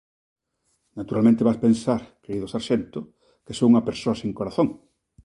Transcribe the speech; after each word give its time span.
Naturalmente 0.99 1.45
vas 1.47 1.61
pensar, 1.65 2.01
querido 2.23 2.51
sarxento, 2.53 2.99
que 3.45 3.55
son 3.57 3.67
unha 3.71 3.85
persoa 3.89 4.19
sen 4.21 4.31
corazón. 4.39 4.67